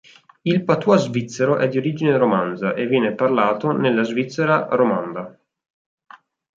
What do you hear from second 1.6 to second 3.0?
di origine romanza e